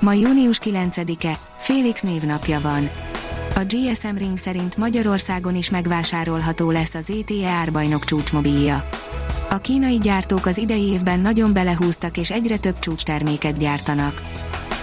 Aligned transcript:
Ma 0.00 0.12
június 0.12 0.58
9-e, 0.64 1.38
Félix 1.56 2.00
névnapja 2.00 2.60
van. 2.60 2.90
A 3.54 3.60
GSM 3.66 4.16
Ring 4.16 4.36
szerint 4.36 4.76
Magyarországon 4.76 5.56
is 5.56 5.70
megvásárolható 5.70 6.70
lesz 6.70 6.94
az 6.94 7.10
ETE 7.10 7.48
árbajnok 7.48 8.04
csúcsmobilja. 8.04 8.88
A 9.50 9.58
kínai 9.58 9.98
gyártók 9.98 10.46
az 10.46 10.58
idei 10.58 10.82
évben 10.82 11.20
nagyon 11.20 11.52
belehúztak 11.52 12.16
és 12.16 12.30
egyre 12.30 12.58
több 12.58 12.78
csúcsterméket 12.78 13.58
gyártanak. 13.58 14.22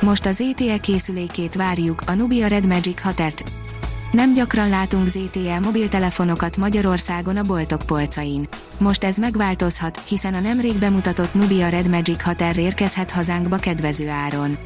Most 0.00 0.26
az 0.26 0.40
ETE 0.40 0.78
készülékét 0.78 1.54
várjuk, 1.54 2.02
a 2.06 2.12
Nubia 2.12 2.46
Red 2.46 2.66
Magic 2.66 3.02
6 3.02 3.44
nem 4.12 4.32
gyakran 4.32 4.68
látunk 4.68 5.06
ZTE 5.06 5.58
mobiltelefonokat 5.58 6.56
Magyarországon 6.56 7.36
a 7.36 7.42
boltok 7.42 7.82
polcain. 7.86 8.48
Most 8.78 9.04
ez 9.04 9.16
megváltozhat, 9.16 10.00
hiszen 10.08 10.34
a 10.34 10.40
nemrég 10.40 10.74
bemutatott 10.74 11.34
Nubia 11.34 11.68
Red 11.68 11.88
Magic 11.88 12.22
6 12.22 12.40
érkezhet 12.56 13.10
hazánkba 13.10 13.56
kedvező 13.56 14.08
áron. 14.08 14.56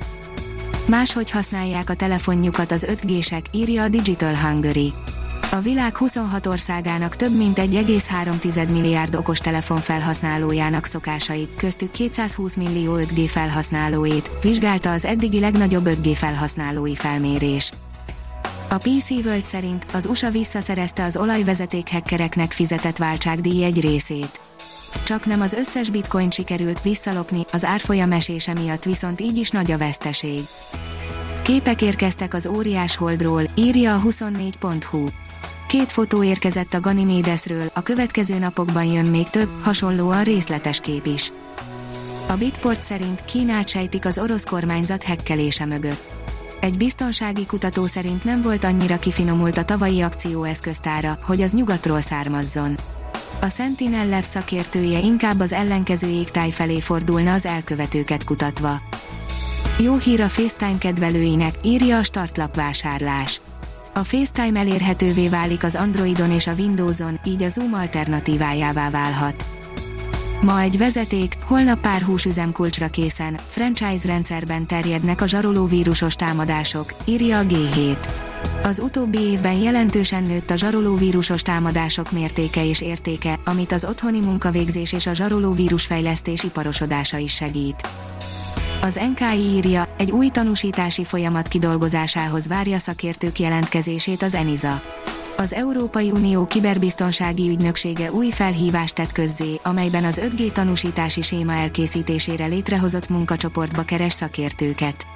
Máshogy 0.88 1.30
használják 1.30 1.91
a 1.91 1.95
telefonjukat 1.95 2.73
az 2.73 2.87
5G-sek, 2.88 3.43
írja 3.52 3.82
a 3.82 3.88
Digital 3.88 4.37
Hungary. 4.37 4.93
A 5.51 5.60
világ 5.60 5.96
26 5.96 6.46
országának 6.46 7.16
több 7.16 7.37
mint 7.37 7.59
1,3 7.59 8.73
milliárd 8.73 9.15
okostelefon 9.15 9.79
felhasználójának 9.79 10.85
szokásait, 10.85 11.49
köztük 11.57 11.90
220 11.90 12.57
millió 12.57 12.96
5G 12.96 13.24
felhasználóét, 13.27 14.30
vizsgálta 14.43 14.93
az 14.93 15.04
eddigi 15.04 15.40
legnagyobb 15.40 15.87
5G 15.88 16.12
felhasználói 16.15 16.95
felmérés. 16.95 17.73
A 18.68 18.77
PC 18.77 19.10
World 19.10 19.45
szerint 19.45 19.87
az 19.93 20.07
USA 20.07 20.30
visszaszerezte 20.30 21.05
az 21.05 21.16
olajvezeték 21.16 21.90
hackereknek 21.90 22.52
fizetett 22.52 22.96
váltságdíj 22.96 23.65
egy 23.65 23.80
részét. 23.80 24.40
Csak 25.05 25.27
nem 25.27 25.40
az 25.40 25.52
összes 25.52 25.90
bitcoin 25.90 26.30
sikerült 26.30 26.82
visszalopni, 26.82 27.45
az 27.52 27.65
árfolyam 27.65 28.12
esése 28.12 28.52
miatt 28.52 28.84
viszont 28.84 29.21
így 29.21 29.37
is 29.37 29.51
nagy 29.51 29.71
a 29.71 29.79
veszteség. 29.79 30.40
Képek 31.49 31.82
érkeztek 31.82 32.35
az 32.35 32.46
óriás 32.46 32.96
holdról, 32.96 33.43
írja 33.54 33.95
a 33.95 34.01
24.hu. 34.01 35.07
Két 35.66 35.93
fotó 35.93 36.23
érkezett 36.23 36.74
a 36.74 36.80
Ganymédesről, 36.80 37.71
a 37.74 37.82
következő 37.82 38.38
napokban 38.38 38.85
jön 38.85 39.07
még 39.07 39.29
több, 39.30 39.49
hasonlóan 39.63 40.24
részletes 40.24 40.80
kép 40.80 41.07
is. 41.07 41.32
A 42.29 42.32
Bitport 42.32 42.82
szerint 42.82 43.24
Kínát 43.24 43.68
sejtik 43.68 44.05
az 44.05 44.18
orosz 44.18 44.45
kormányzat 44.45 45.02
hekkelése 45.02 45.65
mögött 45.66 46.02
egy 46.60 46.77
biztonsági 46.77 47.46
kutató 47.46 47.87
szerint 47.87 48.24
nem 48.24 48.43
volt 48.43 48.65
annyira 48.65 48.99
kifinomult 48.99 49.59
a 49.59 49.65
tavalyi 49.65 50.01
akcióeszköztára, 50.01 51.18
hogy 51.23 51.43
az 51.43 51.52
nyugatról 51.52 52.01
származzon. 52.01 52.77
A 53.40 53.49
Sentinel 53.49 54.09
Lab 54.09 54.23
szakértője 54.23 54.99
inkább 54.99 55.40
az 55.40 55.52
ellenkező 55.52 56.09
égtáj 56.09 56.51
felé 56.51 56.80
fordulna 56.80 57.33
az 57.33 57.46
elkövetőket 57.46 58.24
kutatva. 58.24 58.80
Jó 59.82 59.96
hír 59.96 60.21
a 60.21 60.29
FaceTime 60.29 60.79
kedvelőinek, 60.79 61.54
írja 61.62 61.98
a 61.98 62.02
startlap 62.02 62.54
vásárlás. 62.54 63.40
A 63.95 63.98
FaceTime 63.98 64.59
elérhetővé 64.59 65.28
válik 65.28 65.65
az 65.65 65.75
Androidon 65.75 66.31
és 66.31 66.47
a 66.47 66.53
Windowson, 66.53 67.21
így 67.25 67.43
a 67.43 67.49
Zoom 67.49 67.75
alternatívájává 67.75 68.91
válhat. 68.91 69.44
Ma 70.43 70.61
egy 70.61 70.78
vezeték, 70.78 71.37
holnap 71.44 71.81
pár 71.81 72.03
húsüzemkulcsra 72.03 72.89
készen, 72.89 73.39
franchise 73.47 74.06
rendszerben 74.06 74.66
terjednek 74.66 75.21
a 75.21 75.27
zsaroló 75.27 75.66
vírusos 75.66 76.15
támadások, 76.15 76.95
írja 77.05 77.39
a 77.39 77.45
G7. 77.45 78.09
Az 78.62 78.78
utóbbi 78.78 79.19
évben 79.19 79.56
jelentősen 79.56 80.22
nőtt 80.22 80.50
a 80.50 80.56
zsaroló 80.56 80.97
vírusos 80.97 81.43
támadások 81.43 82.12
mértéke 82.12 82.65
és 82.65 82.81
értéke, 82.81 83.41
amit 83.45 83.72
az 83.72 83.84
otthoni 83.84 84.21
munkavégzés 84.21 84.93
és 84.93 85.06
a 85.06 85.15
zsaroló 85.15 85.53
vírusfejlesztés 85.53 86.43
iparosodása 86.43 87.16
is 87.16 87.34
segít. 87.34 87.89
Az 88.88 89.00
NKI 89.15 89.38
írja, 89.38 89.88
egy 89.99 90.10
új 90.10 90.28
tanúsítási 90.28 91.04
folyamat 91.04 91.49
kidolgozásához 91.49 92.47
várja 92.47 92.78
szakértők 92.78 93.38
jelentkezését 93.38 94.22
az 94.22 94.34
ENISA 94.34 94.82
az 95.37 95.53
Európai 95.53 96.10
Unió 96.10 96.47
kiberbiztonsági 96.47 97.48
ügynöksége 97.48 98.12
új 98.12 98.31
felhívást 98.31 98.94
tett 98.94 99.12
közzé, 99.12 99.60
amelyben 99.62 100.04
az 100.04 100.21
5G 100.22 100.53
tanúsítási 100.53 101.22
séma 101.22 101.53
elkészítésére 101.53 102.47
létrehozott 102.47 103.09
munkacsoportba 103.09 103.82
keres 103.82 104.12
szakértőket. 104.12 105.06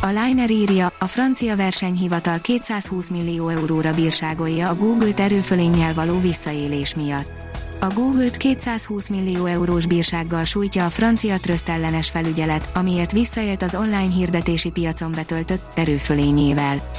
A 0.00 0.06
Liner 0.06 0.50
írja, 0.50 0.92
a 0.98 1.06
francia 1.06 1.56
versenyhivatal 1.56 2.40
220 2.40 3.10
millió 3.10 3.48
euróra 3.48 3.94
bírságolja 3.94 4.68
a 4.68 4.74
Google-t 4.74 5.20
erőfölénnyel 5.20 5.94
való 5.94 6.20
visszaélés 6.20 6.94
miatt. 6.94 7.41
A 7.82 7.92
Google-t 7.94 8.36
220 8.36 9.08
millió 9.08 9.44
eurós 9.44 9.86
bírsággal 9.86 10.44
sújtja 10.44 10.84
a 10.84 10.90
francia 10.90 11.38
trösztellenes 11.38 12.10
felügyelet, 12.10 12.70
amiért 12.74 13.12
visszaélt 13.12 13.62
az 13.62 13.74
online 13.74 14.12
hirdetési 14.14 14.70
piacon 14.70 15.12
betöltött 15.12 15.78
erőfölényével. 15.78 16.90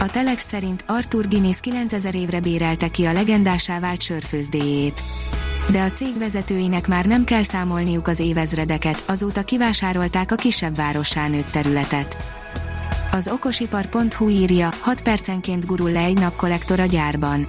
A 0.00 0.06
Telex 0.06 0.46
szerint 0.48 0.84
Arthur 0.86 1.28
Guinness 1.28 1.60
9000 1.60 2.14
évre 2.14 2.40
bérelte 2.40 2.88
ki 2.88 3.04
a 3.04 3.12
legendásá 3.12 3.80
vált 3.80 4.02
sörfőzdéjét. 4.02 5.00
De 5.70 5.82
a 5.82 5.90
cég 5.90 6.18
vezetőinek 6.18 6.88
már 6.88 7.06
nem 7.06 7.24
kell 7.24 7.42
számolniuk 7.42 8.08
az 8.08 8.18
évezredeket, 8.18 9.02
azóta 9.06 9.42
kivásárolták 9.42 10.32
a 10.32 10.34
kisebb 10.34 10.76
várossá 10.76 11.28
nőtt 11.28 11.50
területet. 11.50 12.16
Az 13.12 13.28
okosipar.hu 13.28 14.28
írja, 14.28 14.68
6 14.80 15.02
percenként 15.02 15.66
gurul 15.66 15.90
le 15.90 16.00
egy 16.00 16.18
napkollektor 16.18 16.80
a 16.80 16.86
gyárban. 16.86 17.46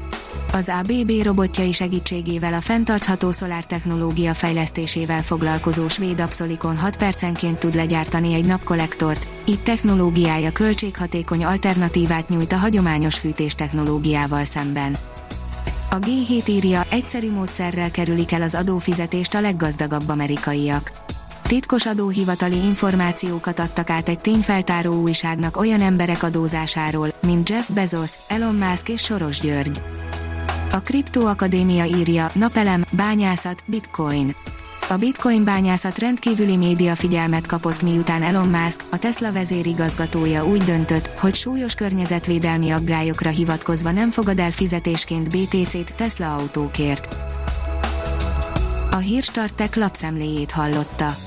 Az 0.52 0.72
ABB 0.80 1.12
robotjai 1.24 1.72
segítségével 1.72 2.54
a 2.54 2.62
fenntartható 2.62 3.32
technológia 3.68 4.34
fejlesztésével 4.34 5.24
foglalkozó 5.24 5.88
svéd 5.88 6.20
Absolikon 6.20 6.78
6 6.78 6.98
percenként 6.98 7.58
tud 7.58 7.76
legyártani 7.76 8.34
egy 8.34 8.46
napkollektort, 8.46 9.28
így 9.46 9.64
technológiája 9.64 10.52
költséghatékony 10.52 11.46
alternatívát 11.46 12.30
nyújt 12.30 12.52
a 12.52 12.58
hagyományos 12.58 13.16
fűtés 13.16 13.56
technológiával 13.56 14.46
szemben. 14.46 14.98
A 15.90 15.96
G7 15.96 16.48
írja, 16.48 16.86
egyszerű 16.90 17.32
módszerrel 17.32 17.92
kerülik 17.92 18.32
el 18.32 18.42
az 18.42 18.56
adófizetést 18.56 19.34
a 19.34 19.42
leggazdagabb 19.42 20.10
amerikaiak. 20.10 20.92
Titkos 21.42 21.86
adóhivatali 21.86 22.56
információkat 22.56 23.60
adtak 23.60 23.90
át 23.90 24.10
egy 24.10 24.20
tényfeltáró 24.20 25.02
újságnak 25.02 25.58
olyan 25.58 25.82
emberek 25.82 26.24
adózásáról, 26.24 27.14
mint 27.22 27.50
Jeff 27.50 27.70
Bezos, 27.70 28.12
Elon 28.28 28.56
Musk 28.56 28.90
és 28.90 29.02
Soros 29.02 29.40
György. 29.40 29.82
A 30.78 30.82
Kriptoakadémia 30.82 31.86
írja, 31.86 32.32
napelem, 32.34 32.86
bányászat, 32.92 33.64
bitcoin. 33.66 34.36
A 34.90 34.98
bitcoin 34.98 35.44
bányászat 35.44 35.98
rendkívüli 35.98 36.58
média 36.58 36.96
figyelmet 36.96 37.48
kapott 37.48 37.82
miután 37.82 38.24
Elon 38.24 38.48
Musk, 38.48 38.86
a 38.92 38.98
Tesla 38.98 39.32
vezérigazgatója 39.32 40.46
úgy 40.46 40.62
döntött, 40.62 41.20
hogy 41.20 41.36
súlyos 41.36 41.74
környezetvédelmi 41.74 42.70
aggályokra 42.70 43.30
hivatkozva 43.30 43.92
nem 43.92 44.12
fogad 44.12 44.40
el 44.40 44.52
fizetésként 44.52 45.30
BTC-t 45.30 45.96
Tesla 45.96 46.36
autókért. 46.36 47.16
A 48.92 48.98
Hírstartek 48.98 49.76
lapszemléjét 49.76 50.52
hallotta. 50.52 51.27